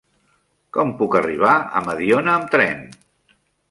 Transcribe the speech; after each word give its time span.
Com 0.77 0.93
puc 1.03 1.19
arribar 1.21 1.53
a 1.81 1.85
Mediona 1.91 2.37
amb 2.41 2.53
tren? 2.57 2.87